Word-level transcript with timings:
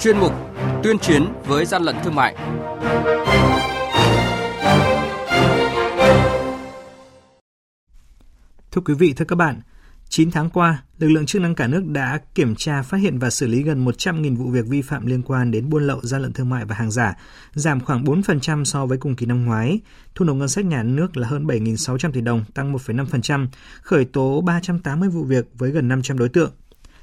chuyên 0.00 0.18
mục 0.18 0.32
Tuyên 0.82 0.98
chiến 0.98 1.26
với 1.46 1.64
gian 1.64 1.82
lận 1.82 1.96
thương 2.04 2.14
mại. 2.14 2.36
Thưa 8.72 8.80
quý 8.84 8.94
vị, 8.94 9.12
thưa 9.16 9.24
các 9.24 9.36
bạn, 9.36 9.60
9 10.08 10.30
tháng 10.30 10.50
qua, 10.50 10.82
lực 10.98 11.08
lượng 11.08 11.26
chức 11.26 11.42
năng 11.42 11.54
cả 11.54 11.66
nước 11.66 11.86
đã 11.86 12.20
kiểm 12.34 12.54
tra, 12.54 12.82
phát 12.82 12.98
hiện 12.98 13.18
và 13.18 13.30
xử 13.30 13.46
lý 13.46 13.62
gần 13.62 13.84
100.000 13.84 14.36
vụ 14.36 14.50
việc 14.50 14.66
vi 14.66 14.82
phạm 14.82 15.06
liên 15.06 15.22
quan 15.22 15.50
đến 15.50 15.70
buôn 15.70 15.86
lậu, 15.86 16.00
gian 16.02 16.22
lận 16.22 16.32
thương 16.32 16.48
mại 16.48 16.64
và 16.64 16.74
hàng 16.74 16.90
giả, 16.90 17.16
giảm 17.54 17.80
khoảng 17.80 18.04
4% 18.04 18.64
so 18.64 18.86
với 18.86 18.98
cùng 18.98 19.16
kỳ 19.16 19.26
năm 19.26 19.44
ngoái. 19.44 19.80
Thu 20.14 20.24
nộp 20.24 20.36
ngân 20.36 20.48
sách 20.48 20.64
nhà 20.64 20.82
nước 20.82 21.16
là 21.16 21.28
hơn 21.28 21.46
7.600 21.46 22.12
tỷ 22.12 22.20
đồng, 22.20 22.44
tăng 22.54 22.72
1,5%, 22.72 23.46
khởi 23.82 24.04
tố 24.04 24.40
380 24.40 25.08
vụ 25.08 25.24
việc 25.24 25.50
với 25.54 25.70
gần 25.70 25.88
500 25.88 26.18
đối 26.18 26.28
tượng. 26.28 26.52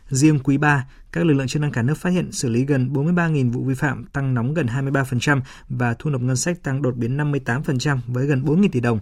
Riêng 0.09 0.39
quý 0.39 0.57
3, 0.57 0.85
các 1.11 1.25
lực 1.25 1.34
lượng 1.34 1.47
chức 1.47 1.61
năng 1.61 1.71
cả 1.71 1.81
nước 1.81 1.97
phát 1.97 2.09
hiện 2.09 2.31
xử 2.31 2.49
lý 2.49 2.65
gần 2.65 2.93
43.000 2.93 3.52
vụ 3.52 3.63
vi 3.63 3.73
phạm, 3.73 4.05
tăng 4.05 4.34
nóng 4.34 4.53
gần 4.53 4.65
23% 4.65 5.41
và 5.70 5.93
thu 5.99 6.09
nộp 6.09 6.21
ngân 6.21 6.35
sách 6.35 6.63
tăng 6.63 6.81
đột 6.81 6.95
biến 6.95 7.17
58% 7.17 7.99
với 8.07 8.25
gần 8.25 8.43
4.000 8.43 8.70
tỷ 8.71 8.79
đồng. 8.79 8.99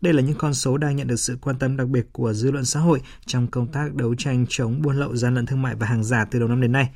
Đây 0.00 0.12
là 0.12 0.22
những 0.22 0.38
con 0.38 0.54
số 0.54 0.78
đang 0.78 0.96
nhận 0.96 1.06
được 1.06 1.16
sự 1.16 1.38
quan 1.40 1.58
tâm 1.58 1.76
đặc 1.76 1.88
biệt 1.88 2.06
của 2.12 2.32
dư 2.32 2.50
luận 2.50 2.64
xã 2.64 2.80
hội 2.80 3.00
trong 3.26 3.46
công 3.46 3.66
tác 3.66 3.94
đấu 3.94 4.14
tranh 4.14 4.46
chống 4.48 4.82
buôn 4.82 4.96
lậu 4.96 5.16
gian 5.16 5.34
lận 5.34 5.46
thương 5.46 5.62
mại 5.62 5.74
và 5.74 5.86
hàng 5.86 6.04
giả 6.04 6.24
từ 6.24 6.38
đầu 6.38 6.48
năm 6.48 6.60
đến 6.60 6.72
nay. 6.72 6.90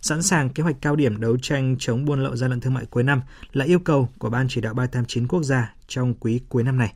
Sẵn 0.00 0.22
sàng 0.22 0.48
kế 0.48 0.62
hoạch 0.62 0.76
cao 0.80 0.96
điểm 0.96 1.20
đấu 1.20 1.36
tranh 1.42 1.76
chống 1.78 2.04
buôn 2.04 2.22
lậu 2.22 2.36
gian 2.36 2.50
lận 2.50 2.60
thương 2.60 2.74
mại 2.74 2.84
cuối 2.86 3.02
năm 3.02 3.20
là 3.52 3.64
yêu 3.64 3.78
cầu 3.78 4.08
của 4.18 4.30
Ban 4.30 4.46
chỉ 4.48 4.60
đạo 4.60 4.74
389 4.74 5.26
quốc 5.28 5.42
gia 5.42 5.74
trong 5.88 6.14
quý 6.14 6.40
cuối 6.48 6.62
năm 6.62 6.78
này. 6.78 6.94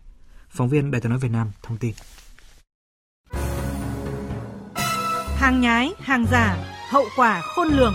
Phóng 0.51 0.69
viên 0.69 0.91
Đài 0.91 1.01
tiếng 1.01 1.11
nói 1.11 1.19
Việt 1.19 1.31
Nam 1.33 1.51
thông 1.63 1.79
tin. 1.79 1.93
Hàng 5.39 5.61
nhái, 5.61 5.93
hàng 5.99 6.27
giả, 6.33 6.57
hậu 6.91 7.05
quả 7.17 7.41
khôn 7.41 7.69
lường. 7.69 7.95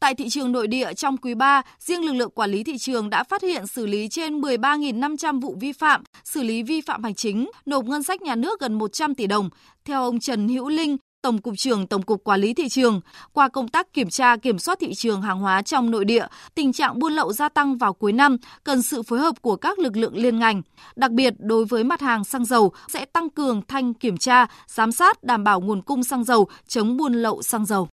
Tại 0.00 0.14
thị 0.14 0.28
trường 0.28 0.52
nội 0.52 0.66
địa 0.66 0.94
trong 0.94 1.16
quý 1.16 1.34
3, 1.34 1.62
riêng 1.78 2.04
lực 2.04 2.12
lượng 2.12 2.30
quản 2.30 2.50
lý 2.50 2.64
thị 2.64 2.78
trường 2.78 3.10
đã 3.10 3.24
phát 3.24 3.42
hiện 3.42 3.66
xử 3.66 3.86
lý 3.86 4.08
trên 4.08 4.40
13.500 4.40 5.40
vụ 5.40 5.56
vi 5.60 5.72
phạm, 5.72 6.02
xử 6.24 6.42
lý 6.42 6.62
vi 6.62 6.80
phạm 6.80 7.04
hành 7.04 7.14
chính, 7.14 7.50
nộp 7.66 7.84
ngân 7.84 8.02
sách 8.02 8.22
nhà 8.22 8.34
nước 8.34 8.60
gần 8.60 8.74
100 8.74 9.14
tỷ 9.14 9.26
đồng. 9.26 9.50
Theo 9.84 10.02
ông 10.02 10.20
Trần 10.20 10.48
Hữu 10.48 10.68
Linh, 10.68 10.96
Tổng 11.26 11.38
cục 11.38 11.54
trưởng 11.58 11.86
Tổng 11.86 12.02
cục 12.02 12.24
Quản 12.24 12.40
lý 12.40 12.54
thị 12.54 12.68
trường, 12.68 13.00
qua 13.32 13.48
công 13.48 13.68
tác 13.68 13.92
kiểm 13.92 14.10
tra 14.10 14.36
kiểm 14.36 14.58
soát 14.58 14.78
thị 14.80 14.94
trường 14.94 15.22
hàng 15.22 15.38
hóa 15.38 15.62
trong 15.62 15.90
nội 15.90 16.04
địa, 16.04 16.26
tình 16.54 16.72
trạng 16.72 16.98
buôn 16.98 17.12
lậu 17.12 17.32
gia 17.32 17.48
tăng 17.48 17.78
vào 17.78 17.92
cuối 17.92 18.12
năm 18.12 18.36
cần 18.64 18.82
sự 18.82 19.02
phối 19.02 19.18
hợp 19.18 19.42
của 19.42 19.56
các 19.56 19.78
lực 19.78 19.96
lượng 19.96 20.16
liên 20.16 20.38
ngành. 20.38 20.62
Đặc 20.96 21.10
biệt 21.10 21.34
đối 21.38 21.64
với 21.64 21.84
mặt 21.84 22.00
hàng 22.00 22.24
xăng 22.24 22.44
dầu 22.44 22.72
sẽ 22.88 23.04
tăng 23.04 23.30
cường 23.30 23.62
thanh 23.68 23.94
kiểm 23.94 24.16
tra, 24.16 24.46
giám 24.66 24.92
sát 24.92 25.24
đảm 25.24 25.44
bảo 25.44 25.60
nguồn 25.60 25.82
cung 25.82 26.04
xăng 26.04 26.24
dầu, 26.24 26.48
chống 26.68 26.96
buôn 26.96 27.12
lậu 27.12 27.42
xăng 27.42 27.66
dầu. 27.66 27.88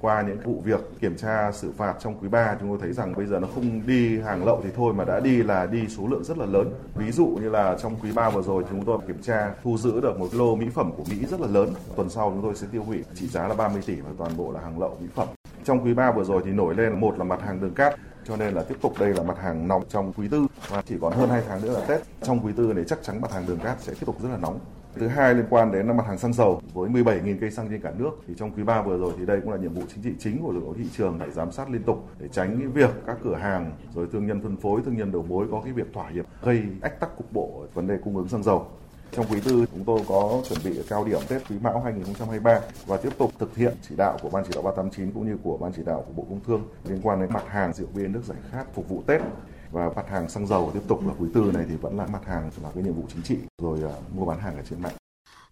Qua 0.00 0.22
những 0.22 0.38
vụ 0.44 0.62
việc 0.64 0.80
kiểm 1.00 1.16
tra 1.16 1.52
xử 1.52 1.72
phạt 1.76 1.94
trong 2.00 2.18
quý 2.20 2.28
3 2.28 2.56
chúng 2.60 2.68
tôi 2.68 2.78
thấy 2.80 2.92
rằng 2.92 3.14
bây 3.16 3.26
giờ 3.26 3.38
nó 3.40 3.48
không 3.54 3.86
đi 3.86 4.20
hàng 4.20 4.44
lậu 4.44 4.60
thì 4.64 4.70
thôi 4.76 4.94
mà 4.94 5.04
đã 5.04 5.20
đi 5.20 5.42
là 5.42 5.66
đi 5.66 5.88
số 5.88 6.06
lượng 6.06 6.24
rất 6.24 6.38
là 6.38 6.46
lớn. 6.46 6.72
Ví 6.94 7.12
dụ 7.12 7.26
như 7.26 7.50
là 7.50 7.76
trong 7.82 7.96
quý 8.02 8.12
3 8.12 8.30
vừa 8.30 8.42
rồi, 8.42 8.64
chúng 8.70 8.84
tôi 8.84 8.98
kiểm 9.06 9.22
tra 9.22 9.54
thu 9.62 9.78
giữ 9.78 10.00
được 10.00 10.18
một 10.18 10.28
lô 10.34 10.56
mỹ 10.56 10.66
phẩm 10.74 10.92
của 10.96 11.04
Mỹ 11.10 11.26
rất 11.30 11.40
là 11.40 11.46
lớn. 11.46 11.74
Tuần 11.96 12.10
sau 12.10 12.30
chúng 12.30 12.42
tôi 12.42 12.54
sẽ 12.54 12.66
tiêu 12.72 12.82
hủy, 12.82 13.04
trị 13.14 13.26
giá 13.26 13.48
là 13.48 13.54
30 13.54 13.82
tỷ 13.86 13.94
và 14.00 14.10
toàn 14.18 14.36
bộ 14.36 14.52
là 14.52 14.60
hàng 14.60 14.80
lậu 14.80 14.96
mỹ 15.00 15.06
phẩm. 15.14 15.28
Trong 15.64 15.84
quý 15.84 15.94
3 15.94 16.12
vừa 16.12 16.24
rồi 16.24 16.42
thì 16.44 16.50
nổi 16.50 16.74
lên 16.74 17.00
một 17.00 17.18
là 17.18 17.24
mặt 17.24 17.42
hàng 17.42 17.60
đường 17.60 17.74
cát, 17.74 17.94
cho 18.24 18.36
nên 18.36 18.54
là 18.54 18.62
tiếp 18.62 18.76
tục 18.82 18.94
đây 18.98 19.14
là 19.14 19.22
mặt 19.22 19.38
hàng 19.38 19.68
nóng 19.68 19.82
trong 19.88 20.12
quý 20.12 20.28
tư 20.28 20.46
và 20.68 20.82
chỉ 20.86 20.94
còn 21.00 21.12
hơn 21.12 21.28
2 21.30 21.42
tháng 21.48 21.62
nữa 21.62 21.72
là 21.72 21.80
Tết. 21.86 22.02
Trong 22.22 22.46
quý 22.46 22.52
tư 22.56 22.72
này 22.72 22.84
chắc 22.88 22.98
chắn 23.02 23.20
mặt 23.20 23.32
hàng 23.32 23.46
đường 23.46 23.58
cát 23.58 23.80
sẽ 23.80 23.92
tiếp 23.94 24.06
tục 24.06 24.22
rất 24.22 24.28
là 24.28 24.36
nóng. 24.36 24.58
Thứ 24.98 25.08
hai 25.08 25.34
liên 25.34 25.46
quan 25.50 25.72
đến 25.72 25.96
mặt 25.96 26.06
hàng 26.06 26.18
xăng 26.18 26.32
dầu 26.32 26.62
với 26.72 26.90
17.000 26.90 27.36
cây 27.40 27.50
xăng 27.50 27.68
trên 27.68 27.80
cả 27.80 27.92
nước 27.98 28.10
thì 28.26 28.34
trong 28.36 28.50
quý 28.50 28.62
3 28.62 28.82
vừa 28.82 28.98
rồi 28.98 29.12
thì 29.18 29.26
đây 29.26 29.40
cũng 29.40 29.50
là 29.50 29.56
nhiệm 29.56 29.74
vụ 29.74 29.82
chính 29.94 30.02
trị 30.02 30.10
chính 30.18 30.42
của 30.42 30.52
lực 30.52 30.60
lượng 30.60 30.74
thị 30.78 30.84
trường 30.96 31.18
để 31.18 31.30
giám 31.30 31.52
sát 31.52 31.70
liên 31.70 31.82
tục 31.82 32.08
để 32.18 32.28
tránh 32.28 32.58
cái 32.58 32.66
việc 32.66 32.90
các 33.06 33.16
cửa 33.24 33.34
hàng 33.34 33.72
rồi 33.94 34.06
thương 34.12 34.26
nhân 34.26 34.42
phân 34.42 34.56
phối, 34.56 34.80
thương 34.84 34.96
nhân 34.96 35.12
đầu 35.12 35.24
mối 35.28 35.46
có 35.50 35.60
cái 35.64 35.72
việc 35.72 35.92
thỏa 35.92 36.10
hiệp 36.10 36.24
gây 36.42 36.62
ách 36.80 37.00
tắc 37.00 37.16
cục 37.16 37.32
bộ 37.32 37.64
vấn 37.74 37.86
đề 37.86 37.98
cung 38.04 38.16
ứng 38.16 38.28
xăng 38.28 38.42
dầu. 38.42 38.66
Trong 39.12 39.26
quý 39.30 39.40
tư 39.44 39.66
chúng 39.74 39.84
tôi 39.84 40.00
có 40.08 40.42
chuẩn 40.48 40.58
bị 40.64 40.82
cao 40.88 41.04
điểm 41.04 41.20
Tết 41.28 41.42
Quý 41.50 41.56
Mão 41.62 41.80
2023 41.80 42.60
và 42.86 42.96
tiếp 42.96 43.10
tục 43.18 43.32
thực 43.38 43.56
hiện 43.56 43.74
chỉ 43.88 43.94
đạo 43.98 44.18
của 44.22 44.30
Ban 44.30 44.44
chỉ 44.44 44.50
đạo 44.54 44.62
389 44.62 45.12
cũng 45.12 45.26
như 45.28 45.36
của 45.42 45.56
Ban 45.56 45.72
chỉ 45.76 45.82
đạo 45.86 46.04
của 46.06 46.12
Bộ 46.16 46.26
Công 46.28 46.40
Thương 46.46 46.62
liên 46.84 47.00
quan 47.02 47.20
đến 47.20 47.32
mặt 47.32 47.44
hàng 47.48 47.72
rượu 47.72 47.88
bia 47.94 48.08
nước 48.08 48.22
giải 48.24 48.38
khát 48.50 48.64
phục 48.74 48.88
vụ 48.88 49.02
Tết 49.06 49.20
và 49.72 49.90
mặt 49.96 50.08
hàng 50.08 50.28
xăng 50.28 50.46
dầu 50.46 50.70
tiếp 50.74 50.80
tục 50.88 51.06
là 51.06 51.14
quý 51.18 51.28
tư 51.34 51.50
này 51.54 51.64
thì 51.68 51.76
vẫn 51.76 51.96
là 51.96 52.06
mặt 52.06 52.26
hàng 52.26 52.50
là 52.62 52.70
cái 52.74 52.82
nhiệm 52.82 52.94
vụ 52.94 53.02
chính 53.08 53.22
trị 53.22 53.38
rồi 53.62 53.78
uh, 53.84 54.16
mua 54.16 54.24
bán 54.24 54.38
hàng 54.38 54.56
ở 54.56 54.62
trên 54.70 54.82
mạng. 54.82 54.97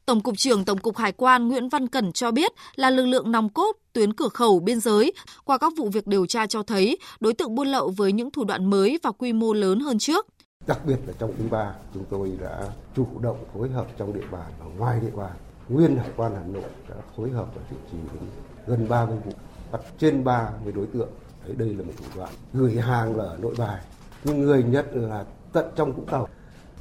Tổng 0.07 0.21
cục 0.21 0.39
trưởng 0.39 0.65
Tổng 0.65 0.79
cục 0.79 0.97
Hải 0.97 1.13
quan 1.13 1.49
Nguyễn 1.49 1.69
Văn 1.69 1.89
Cẩn 1.89 2.13
cho 2.13 2.31
biết 2.31 2.53
là 2.77 2.91
lực 2.91 3.07
lượng 3.07 3.33
nòng 3.33 3.49
cốt 3.49 3.77
tuyến 3.93 4.13
cửa 4.13 4.29
khẩu 4.29 4.61
biên 4.61 4.81
giới. 4.81 5.13
Qua 5.45 5.59
các 5.59 5.73
vụ 5.77 5.89
việc 5.89 6.07
điều 6.07 6.27
tra 6.27 6.47
cho 6.47 6.63
thấy, 6.63 6.99
đối 7.21 7.35
tượng 7.35 7.55
buôn 7.55 7.69
lậu 7.69 7.93
với 7.97 8.13
những 8.13 8.31
thủ 8.31 8.45
đoạn 8.45 8.71
mới 8.71 8.99
và 9.03 9.13
quy 9.13 9.33
mô 9.33 9.53
lớn 9.53 9.81
hơn 9.81 9.99
trước. 9.99 10.27
Đặc 10.67 10.79
biệt 10.87 10.97
là 11.07 11.13
trong 11.19 11.33
quý 11.39 11.45
3, 11.51 11.75
chúng 11.95 12.05
tôi 12.11 12.33
đã 12.41 12.69
chủ 12.97 13.07
động 13.23 13.45
phối 13.55 13.69
hợp 13.69 13.87
trong 13.99 14.13
địa 14.13 14.27
bàn 14.31 14.53
và 14.59 14.67
ngoài 14.79 15.01
địa 15.01 15.17
bàn. 15.17 15.33
Nguyên 15.69 15.97
Hải 15.97 16.11
quan 16.17 16.33
Hà 16.35 16.47
Nội 16.47 16.71
đã 16.89 16.97
phối 17.17 17.31
hợp 17.31 17.47
và 17.55 17.63
chủ 17.71 17.77
trì 17.93 17.99
gần 18.67 18.89
30 18.89 19.19
vụ, 19.25 19.33
bắt 19.73 19.81
trên 19.99 20.25
30 20.25 20.73
đối 20.73 20.87
tượng. 20.87 21.09
Đấy, 21.47 21.55
đây 21.59 21.69
là 21.69 21.85
một 21.85 21.93
thủ 21.99 22.05
đoạn 22.17 22.31
gửi 22.53 22.81
hàng 22.81 23.19
ở 23.19 23.39
nội 23.41 23.55
bài 23.59 23.81
nhưng 24.25 24.41
người 24.41 24.63
nhất 24.63 24.87
là 24.93 25.25
tận 25.53 25.67
trong 25.77 25.93
Vũng 25.93 26.07
Tàu. 26.07 26.29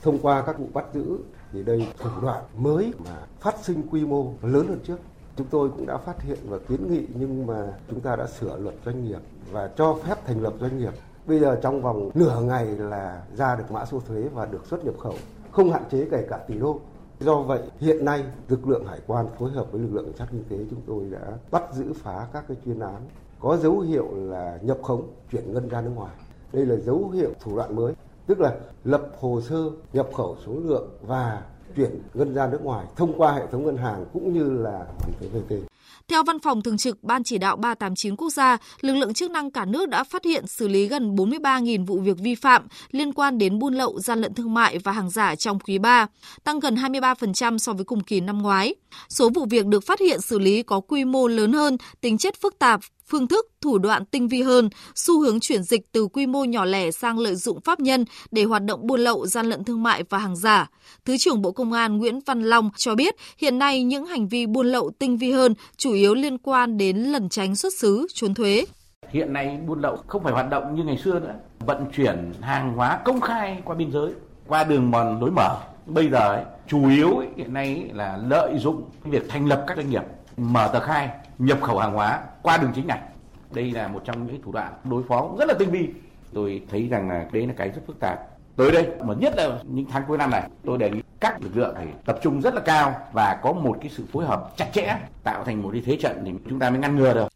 Thông 0.02 0.20
qua 0.20 0.42
các 0.42 0.60
vụ 0.60 0.68
bắt 0.74 0.86
giữ 0.94 1.18
thì 1.52 1.64
đây 1.64 1.88
thủ 2.00 2.10
đoạn 2.22 2.44
mới 2.58 2.94
mà 3.06 3.18
phát 3.40 3.56
sinh 3.64 3.84
quy 3.92 4.06
mô 4.06 4.34
lớn 4.42 4.68
hơn 4.68 4.80
trước. 4.84 5.00
Chúng 5.36 5.48
tôi 5.48 5.70
cũng 5.70 5.86
đã 5.86 5.98
phát 5.98 6.22
hiện 6.22 6.38
và 6.50 6.58
kiến 6.68 6.94
nghị 6.94 7.06
nhưng 7.20 7.48
mà 7.48 7.74
chúng 7.90 8.00
ta 8.00 8.16
đã 8.16 8.28
sửa 8.28 8.58
luật 8.58 8.76
doanh 8.86 9.04
nghiệp 9.04 9.20
và 9.52 9.70
cho 9.78 9.98
phép 10.04 10.26
thành 10.26 10.42
lập 10.42 10.54
doanh 10.60 10.78
nghiệp. 10.78 10.94
Bây 11.28 11.40
giờ 11.40 11.60
trong 11.62 11.82
vòng 11.82 12.10
nửa 12.14 12.42
ngày 12.42 12.66
là 12.66 13.24
ra 13.36 13.56
được 13.56 13.72
mã 13.72 13.86
số 13.86 14.00
thuế 14.08 14.22
và 14.34 14.46
được 14.46 14.66
xuất 14.66 14.86
nhập 14.86 14.96
khẩu, 15.00 15.16
không 15.52 15.72
hạn 15.72 15.84
chế 15.92 16.08
kể 16.12 16.28
cả 16.30 16.38
tỷ 16.38 16.60
đô. 16.60 16.80
Do 17.20 17.42
vậy, 17.42 17.62
hiện 17.80 18.06
nay 18.06 18.24
lực 18.50 18.68
lượng 18.68 18.86
hải 18.86 19.00
quan 19.08 19.28
phối 19.40 19.52
hợp 19.52 19.72
với 19.72 19.82
lực 19.82 19.94
lượng 19.94 20.06
cảnh 20.06 20.18
sát 20.18 20.28
kinh 20.32 20.44
tế 20.50 20.58
chúng 20.70 20.82
tôi 20.88 21.10
đã 21.10 21.38
bắt 21.52 21.64
giữ 21.74 21.94
phá 21.94 22.28
các 22.34 22.44
cái 22.48 22.58
chuyên 22.66 22.80
án 22.80 23.02
có 23.40 23.58
dấu 23.58 23.80
hiệu 23.80 24.08
là 24.16 24.60
nhập 24.62 24.78
khống 24.84 25.08
chuyển 25.32 25.54
ngân 25.54 25.70
ra 25.70 25.82
nước 25.82 25.92
ngoài 25.96 26.16
đây 26.54 26.66
là 26.66 26.76
dấu 26.76 27.10
hiệu 27.10 27.30
thủ 27.40 27.56
đoạn 27.58 27.76
mới, 27.76 27.94
tức 28.28 28.40
là 28.40 28.56
lập 28.84 29.08
hồ 29.20 29.42
sơ, 29.42 29.70
nhập 29.94 30.08
khẩu 30.14 30.38
số 30.46 30.54
lượng 30.64 30.90
và 31.02 31.42
chuyển 31.76 32.02
ngân 32.14 32.34
ra 32.34 32.48
nước 32.48 32.64
ngoài 32.64 32.86
thông 32.96 33.14
qua 33.18 33.32
hệ 33.32 33.48
thống 33.52 33.66
ngân 33.66 33.78
hàng 33.78 34.06
cũng 34.14 34.34
như 34.34 34.44
là 34.44 34.86
hoàn 34.98 35.12
thuế 35.20 35.30
VAT. 35.30 35.75
Theo 36.08 36.24
Văn 36.24 36.40
phòng 36.40 36.62
Thường 36.62 36.78
trực 36.78 37.04
Ban 37.04 37.24
Chỉ 37.24 37.38
đạo 37.38 37.56
389 37.56 38.16
quốc 38.16 38.30
gia, 38.30 38.58
lực 38.82 38.94
lượng 38.94 39.14
chức 39.14 39.32
năng 39.32 39.52
cả 39.52 39.66
nước 39.66 39.90
đã 39.90 40.04
phát 40.04 40.26
hiện 40.26 40.48
xử 40.48 40.68
lý 40.68 40.88
gần 40.88 41.16
43.000 41.16 41.86
vụ 41.86 42.00
việc 42.00 42.18
vi 42.20 42.36
phạm 42.36 42.68
liên 42.92 43.14
quan 43.14 43.38
đến 43.38 43.60
buôn 43.60 43.74
lậu, 43.74 44.00
gian 44.00 44.22
lận 44.22 44.34
thương 44.34 44.54
mại 44.54 44.78
và 44.78 44.92
hàng 44.92 45.10
giả 45.10 45.36
trong 45.36 45.60
quý 45.60 45.78
3, 45.78 46.08
tăng 46.44 46.60
gần 46.60 46.76
23% 46.76 47.58
so 47.58 47.74
với 47.74 47.86
cùng 47.86 48.04
kỳ 48.04 48.20
năm 48.20 48.42
ngoái. 48.42 48.76
Số 49.10 49.30
vụ 49.30 49.46
việc 49.46 49.66
được 49.66 49.84
phát 49.86 50.00
hiện 50.00 50.22
xử 50.22 50.40
lý 50.40 50.64
có 50.64 50.80
quy 50.80 51.06
mô 51.06 51.28
lớn 51.28 51.54
hơn, 51.54 51.78
tính 52.02 52.18
chất 52.18 52.36
phức 52.42 52.60
tạp, 52.60 52.82
phương 53.08 53.28
thức, 53.28 53.46
thủ 53.62 53.78
đoạn 53.78 54.06
tinh 54.06 54.28
vi 54.28 54.42
hơn, 54.42 54.70
xu 54.96 55.20
hướng 55.20 55.40
chuyển 55.40 55.64
dịch 55.64 55.82
từ 55.92 56.08
quy 56.08 56.28
mô 56.28 56.44
nhỏ 56.44 56.66
lẻ 56.66 56.92
sang 56.92 57.20
lợi 57.20 57.36
dụng 57.36 57.62
pháp 57.62 57.80
nhân 57.80 58.06
để 58.32 58.44
hoạt 58.44 58.64
động 58.64 58.88
buôn 58.88 59.00
lậu, 59.00 59.28
gian 59.28 59.46
lận 59.46 59.64
thương 59.64 59.84
mại 59.84 60.04
và 60.10 60.18
hàng 60.18 60.36
giả. 60.36 60.70
Thứ 61.06 61.18
trưởng 61.18 61.42
Bộ 61.42 61.52
Công 61.52 61.74
an 61.74 61.98
Nguyễn 61.98 62.20
Văn 62.26 62.44
Long 62.44 62.70
cho 62.78 62.96
biết 62.96 63.16
hiện 63.38 63.60
nay 63.60 63.84
những 63.84 64.06
hành 64.06 64.28
vi 64.28 64.46
buôn 64.46 64.68
lậu 64.68 64.92
tinh 65.00 65.18
vi 65.18 65.32
hơn 65.32 65.54
chủ 65.86 65.94
yếu 65.94 66.14
liên 66.14 66.38
quan 66.38 66.78
đến 66.78 66.98
lẩn 66.98 67.30
tránh 67.30 67.56
xuất 67.56 67.74
xứ, 67.74 68.08
trốn 68.14 68.34
thuế. 68.34 68.66
Hiện 69.10 69.34
nay 69.34 69.60
buôn 69.68 69.82
lậu 69.82 69.98
không 70.08 70.24
phải 70.24 70.34
hoạt 70.34 70.50
động 70.50 70.76
như 70.76 70.84
ngày 70.84 70.98
xưa 70.98 71.20
nữa, 71.20 71.34
vận 71.60 71.86
chuyển 71.96 72.34
hàng 72.42 72.74
hóa 72.74 73.00
công 73.06 73.22
khai 73.22 73.62
qua 73.66 73.76
biên 73.76 73.92
giới, 73.92 74.12
qua 74.48 74.64
đường 74.64 74.92
mòn 74.92 75.20
lối 75.20 75.32
mở. 75.32 75.58
Bây 75.86 76.10
giờ 76.10 76.20
ấy, 76.20 76.44
chủ 76.68 76.90
yếu 76.90 77.18
ấy, 77.18 77.28
hiện 77.38 77.54
nay 77.54 77.66
ấy, 77.66 77.90
là 77.94 78.20
lợi 78.28 78.58
dụng 78.60 78.84
việc 79.04 79.30
thành 79.30 79.46
lập 79.46 79.64
các 79.68 79.78
doanh 79.78 79.90
nghiệp, 79.90 80.04
mở 80.38 80.70
tờ 80.74 80.80
khai, 80.80 81.10
nhập 81.38 81.58
khẩu 81.62 81.78
hàng 81.78 81.94
hóa 81.94 82.24
qua 82.42 82.58
đường 82.58 82.72
chính 82.76 82.88
ngạch. 82.88 83.04
Đây 83.52 83.72
là 83.72 83.88
một 83.88 84.02
trong 84.06 84.28
những 84.28 84.42
thủ 84.42 84.52
đoạn 84.52 84.74
đối 84.84 85.04
phó 85.04 85.30
rất 85.40 85.48
là 85.48 85.54
tinh 85.60 85.72
vi. 85.72 85.88
Tôi 86.34 86.62
thấy 86.72 86.88
rằng 86.88 87.10
là 87.10 87.26
đấy 87.32 87.48
là 87.48 87.54
cái 87.58 87.70
rất 87.70 87.82
phức 87.88 88.00
tạp. 88.00 88.20
Tới 88.56 88.72
đây, 88.72 88.88
mà 89.04 89.14
nhất 89.20 89.34
là 89.38 89.60
những 89.64 89.86
tháng 89.90 90.04
cuối 90.08 90.18
năm 90.18 90.30
này, 90.30 90.50
tôi 90.66 90.78
đề 90.78 90.90
nghị 90.90 91.02
các 91.20 91.42
lực 91.42 91.58
lượng 91.58 91.76
phải 91.76 91.88
tập 92.06 92.20
trung 92.22 92.42
rất 92.42 92.54
là 92.54 92.62
cao 92.62 92.96
và 93.14 93.40
có 93.44 93.52
một 93.52 93.78
cái 93.82 93.90
sự 93.90 94.04
phối 94.14 94.26
hợp 94.26 94.52
chặt 94.58 94.70
chẽ, 94.74 94.98
tạo 95.24 95.44
thành 95.44 95.64
một 95.64 95.70
cái 95.74 95.82
thế 95.86 95.98
trận 96.02 96.22
thì 96.26 96.32
chúng 96.50 96.60
ta 96.60 96.70
mới 96.70 96.80
ngăn 96.80 96.96
ngừa 96.96 97.14
được. 97.14 97.28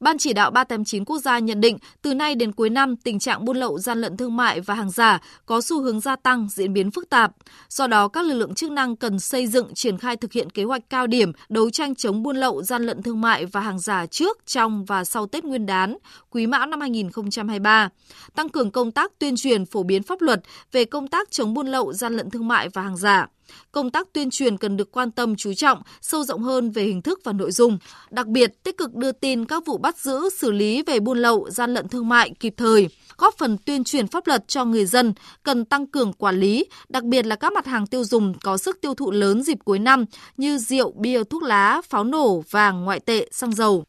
Ban 0.00 0.18
chỉ 0.18 0.32
đạo 0.32 0.50
389 0.50 1.04
quốc 1.04 1.18
gia 1.18 1.38
nhận 1.38 1.60
định 1.60 1.78
từ 2.02 2.14
nay 2.14 2.34
đến 2.34 2.52
cuối 2.52 2.70
năm 2.70 2.96
tình 2.96 3.18
trạng 3.18 3.44
buôn 3.44 3.56
lậu 3.56 3.78
gian 3.78 4.00
lận 4.00 4.16
thương 4.16 4.36
mại 4.36 4.60
và 4.60 4.74
hàng 4.74 4.90
giả 4.90 5.18
có 5.46 5.60
xu 5.60 5.82
hướng 5.82 6.00
gia 6.00 6.16
tăng, 6.16 6.48
diễn 6.50 6.72
biến 6.72 6.90
phức 6.90 7.10
tạp. 7.10 7.32
Do 7.68 7.86
đó 7.86 8.08
các 8.08 8.24
lực 8.24 8.34
lượng 8.34 8.54
chức 8.54 8.70
năng 8.70 8.96
cần 8.96 9.20
xây 9.20 9.46
dựng 9.46 9.74
triển 9.74 9.98
khai 9.98 10.16
thực 10.16 10.32
hiện 10.32 10.50
kế 10.50 10.64
hoạch 10.64 10.82
cao 10.90 11.06
điểm 11.06 11.32
đấu 11.48 11.70
tranh 11.70 11.94
chống 11.94 12.22
buôn 12.22 12.36
lậu 12.36 12.62
gian 12.62 12.86
lận 12.86 13.02
thương 13.02 13.20
mại 13.20 13.46
và 13.46 13.60
hàng 13.60 13.78
giả 13.78 14.06
trước, 14.06 14.46
trong 14.46 14.84
và 14.84 15.04
sau 15.04 15.26
Tết 15.26 15.44
Nguyên 15.44 15.66
đán, 15.66 15.96
Quý 16.30 16.46
Mão 16.46 16.66
năm 16.66 16.80
2023, 16.80 17.88
tăng 18.34 18.48
cường 18.48 18.70
công 18.70 18.92
tác 18.92 19.12
tuyên 19.18 19.36
truyền 19.36 19.66
phổ 19.66 19.82
biến 19.82 20.02
pháp 20.02 20.20
luật 20.20 20.40
về 20.72 20.84
công 20.84 21.08
tác 21.08 21.30
chống 21.30 21.54
buôn 21.54 21.66
lậu 21.66 21.92
gian 21.92 22.16
lận 22.16 22.30
thương 22.30 22.48
mại 22.48 22.68
và 22.68 22.82
hàng 22.82 22.96
giả 22.96 23.26
Công 23.72 23.90
tác 23.90 24.12
tuyên 24.12 24.30
truyền 24.30 24.56
cần 24.56 24.76
được 24.76 24.92
quan 24.92 25.10
tâm 25.10 25.36
chú 25.36 25.54
trọng, 25.54 25.82
sâu 26.00 26.24
rộng 26.24 26.42
hơn 26.42 26.70
về 26.70 26.82
hình 26.82 27.02
thức 27.02 27.20
và 27.24 27.32
nội 27.32 27.52
dung. 27.52 27.78
Đặc 28.10 28.26
biệt, 28.26 28.62
tích 28.62 28.78
cực 28.78 28.94
đưa 28.94 29.12
tin 29.12 29.44
các 29.44 29.66
vụ 29.66 29.78
bắt 29.78 29.98
giữ, 29.98 30.28
xử 30.30 30.50
lý 30.50 30.82
về 30.82 31.00
buôn 31.00 31.18
lậu, 31.18 31.50
gian 31.50 31.74
lận 31.74 31.88
thương 31.88 32.08
mại 32.08 32.30
kịp 32.40 32.54
thời, 32.56 32.88
góp 33.18 33.34
phần 33.38 33.58
tuyên 33.58 33.84
truyền 33.84 34.06
pháp 34.06 34.26
luật 34.26 34.48
cho 34.48 34.64
người 34.64 34.86
dân, 34.86 35.14
cần 35.42 35.64
tăng 35.64 35.86
cường 35.86 36.12
quản 36.12 36.40
lý, 36.40 36.64
đặc 36.88 37.04
biệt 37.04 37.26
là 37.26 37.36
các 37.36 37.52
mặt 37.52 37.66
hàng 37.66 37.86
tiêu 37.86 38.04
dùng 38.04 38.34
có 38.42 38.56
sức 38.56 38.78
tiêu 38.80 38.94
thụ 38.94 39.10
lớn 39.10 39.42
dịp 39.42 39.58
cuối 39.64 39.78
năm 39.78 40.04
như 40.36 40.58
rượu, 40.58 40.92
bia, 40.92 41.24
thuốc 41.24 41.42
lá, 41.42 41.82
pháo 41.88 42.04
nổ, 42.04 42.44
vàng, 42.50 42.84
ngoại 42.84 43.00
tệ, 43.00 43.28
xăng 43.32 43.54
dầu. 43.54 43.84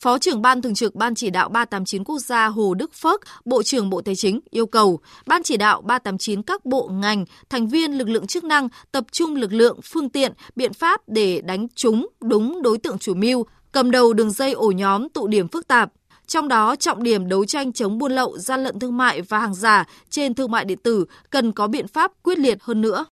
Phó 0.00 0.18
trưởng 0.18 0.42
Ban 0.42 0.62
Thường 0.62 0.74
trực 0.74 0.94
Ban 0.94 1.14
Chỉ 1.14 1.30
đạo 1.30 1.48
389 1.48 2.04
Quốc 2.04 2.18
gia 2.18 2.46
Hồ 2.46 2.74
Đức 2.74 2.90
Phước, 2.94 3.20
Bộ 3.44 3.62
trưởng 3.62 3.90
Bộ 3.90 4.00
Tài 4.00 4.16
chính 4.16 4.40
yêu 4.50 4.66
cầu 4.66 5.00
Ban 5.26 5.42
Chỉ 5.42 5.56
đạo 5.56 5.82
389 5.82 6.42
các 6.42 6.64
bộ 6.64 6.88
ngành, 6.92 7.24
thành 7.48 7.68
viên 7.68 7.92
lực 7.92 8.08
lượng 8.08 8.26
chức 8.26 8.44
năng 8.44 8.68
tập 8.92 9.04
trung 9.12 9.36
lực 9.36 9.52
lượng, 9.52 9.80
phương 9.84 10.08
tiện, 10.08 10.32
biện 10.56 10.72
pháp 10.72 11.00
để 11.06 11.40
đánh 11.40 11.66
trúng 11.74 12.06
đúng 12.20 12.62
đối 12.62 12.78
tượng 12.78 12.98
chủ 12.98 13.14
mưu, 13.14 13.46
cầm 13.72 13.90
đầu 13.90 14.12
đường 14.12 14.30
dây 14.30 14.52
ổ 14.52 14.70
nhóm 14.70 15.08
tụ 15.08 15.26
điểm 15.26 15.48
phức 15.48 15.68
tạp. 15.68 15.92
Trong 16.26 16.48
đó, 16.48 16.76
trọng 16.76 17.02
điểm 17.02 17.28
đấu 17.28 17.44
tranh 17.44 17.72
chống 17.72 17.98
buôn 17.98 18.12
lậu, 18.12 18.38
gian 18.38 18.64
lận 18.64 18.78
thương 18.78 18.96
mại 18.96 19.22
và 19.22 19.38
hàng 19.38 19.54
giả 19.54 19.84
trên 20.10 20.34
thương 20.34 20.50
mại 20.50 20.64
điện 20.64 20.78
tử 20.82 21.04
cần 21.30 21.52
có 21.52 21.66
biện 21.66 21.88
pháp 21.88 22.12
quyết 22.22 22.38
liệt 22.38 22.58
hơn 22.62 22.80
nữa. 22.80 23.04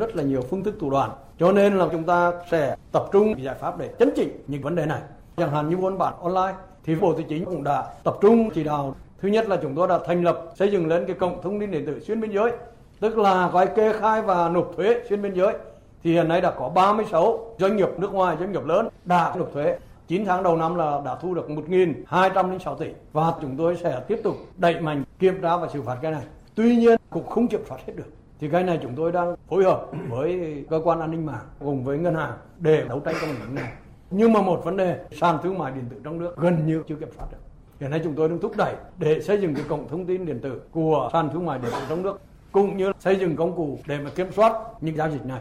Rất 0.00 0.16
là 0.16 0.22
nhiều 0.22 0.40
phương 0.50 0.64
thức 0.64 0.74
thủ 0.80 0.90
đoạn, 0.90 1.10
cho 1.40 1.52
nên 1.52 1.78
là 1.78 1.88
chúng 1.92 2.04
ta 2.04 2.32
sẽ 2.50 2.76
tập 2.92 3.04
trung 3.12 3.34
giải 3.44 3.56
pháp 3.60 3.78
để 3.78 3.90
chấn 3.98 4.10
chỉnh 4.16 4.28
những 4.46 4.62
vấn 4.62 4.74
đề 4.74 4.86
này. 4.86 5.00
Chẳng 5.36 5.50
hạn 5.50 5.68
như 5.68 5.76
buôn 5.76 5.98
bán 5.98 6.14
online 6.22 6.54
thì 6.84 6.94
Bộ 6.94 7.12
Tài 7.12 7.24
chính 7.28 7.44
cũng 7.44 7.64
đã 7.64 7.84
tập 8.04 8.16
trung 8.20 8.50
chỉ 8.54 8.64
đạo. 8.64 8.94
Thứ 9.20 9.28
nhất 9.28 9.48
là 9.48 9.58
chúng 9.62 9.74
tôi 9.74 9.88
đã 9.88 9.98
thành 10.06 10.24
lập 10.24 10.44
xây 10.54 10.72
dựng 10.72 10.86
lên 10.86 11.06
cái 11.06 11.16
cổng 11.16 11.42
thông 11.42 11.60
tin 11.60 11.70
điện 11.70 11.86
tử 11.86 12.00
xuyên 12.00 12.20
biên 12.20 12.30
giới, 12.30 12.52
tức 13.00 13.18
là 13.18 13.48
gói 13.48 13.66
kê 13.66 13.92
khai 13.92 14.22
và 14.22 14.48
nộp 14.48 14.72
thuế 14.76 15.00
xuyên 15.08 15.22
biên 15.22 15.34
giới. 15.34 15.54
Thì 16.02 16.12
hiện 16.12 16.28
nay 16.28 16.40
đã 16.40 16.50
có 16.50 16.68
36 16.68 17.54
doanh 17.58 17.76
nghiệp 17.76 17.88
nước 17.98 18.12
ngoài, 18.12 18.36
doanh 18.40 18.52
nghiệp 18.52 18.64
lớn 18.66 18.88
đã 19.04 19.34
nộp 19.36 19.52
thuế 19.52 19.78
9 20.08 20.24
tháng 20.24 20.42
đầu 20.42 20.56
năm 20.56 20.74
là 20.74 21.00
đã 21.04 21.14
thu 21.14 21.34
được 21.34 21.48
1.206 21.48 22.74
tỷ 22.74 22.86
và 23.12 23.32
chúng 23.40 23.56
tôi 23.56 23.76
sẽ 23.76 24.00
tiếp 24.08 24.20
tục 24.24 24.36
đẩy 24.56 24.80
mạnh 24.80 25.04
kiểm 25.18 25.42
tra 25.42 25.56
và 25.56 25.68
xử 25.68 25.82
phạt 25.82 25.98
cái 26.02 26.12
này. 26.12 26.22
Tuy 26.54 26.76
nhiên 26.76 27.00
cũng 27.10 27.26
không 27.26 27.48
kiểm 27.48 27.60
soát 27.68 27.78
hết 27.86 27.92
được. 27.96 28.08
Thì 28.40 28.48
cái 28.48 28.62
này 28.62 28.78
chúng 28.82 28.94
tôi 28.96 29.12
đang 29.12 29.34
phối 29.48 29.64
hợp 29.64 29.86
với 30.08 30.64
cơ 30.70 30.80
quan 30.84 31.00
an 31.00 31.10
ninh 31.10 31.26
mạng 31.26 31.44
cùng 31.58 31.84
với 31.84 31.98
ngân 31.98 32.14
hàng 32.14 32.32
để 32.58 32.84
đấu 32.88 33.00
tranh 33.00 33.14
trong 33.20 33.30
lĩnh 33.30 33.54
này. 33.54 33.72
Nhưng 34.10 34.32
mà 34.32 34.42
một 34.42 34.62
vấn 34.64 34.76
đề 34.76 34.98
sàn 35.20 35.38
thương 35.42 35.58
mại 35.58 35.72
điện 35.72 35.84
tử 35.90 35.96
trong 36.04 36.18
nước 36.18 36.36
gần 36.36 36.66
như 36.66 36.82
chưa 36.88 36.94
kiểm 36.94 37.08
soát 37.16 37.26
được. 37.32 37.38
Hiện 37.80 37.90
nay 37.90 38.00
chúng 38.04 38.14
tôi 38.14 38.28
đang 38.28 38.40
thúc 38.40 38.52
đẩy 38.56 38.74
để 38.98 39.20
xây 39.20 39.40
dựng 39.40 39.54
cái 39.54 39.64
cổng 39.68 39.88
thông 39.88 40.06
tin 40.06 40.26
điện 40.26 40.40
tử 40.42 40.60
của 40.70 41.10
sàn 41.12 41.30
thương 41.32 41.46
mại 41.46 41.58
điện 41.58 41.70
tử 41.72 41.86
trong 41.88 42.02
nước 42.02 42.20
cũng 42.52 42.76
như 42.76 42.92
xây 42.98 43.16
dựng 43.16 43.36
công 43.36 43.56
cụ 43.56 43.78
để 43.86 43.98
mà 43.98 44.10
kiểm 44.10 44.32
soát 44.32 44.52
những 44.80 44.96
giao 44.96 45.10
dịch 45.10 45.26
này. 45.26 45.40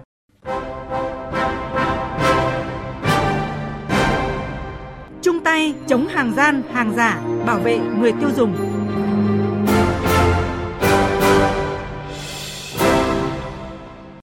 Chung 5.21 5.39
tay 5.44 5.73
chống 5.88 6.07
hàng 6.07 6.33
gian, 6.35 6.62
hàng 6.71 6.94
giả, 6.95 7.21
bảo 7.45 7.59
vệ 7.59 7.79
người 8.00 8.12
tiêu 8.12 8.29
dùng. 8.35 8.56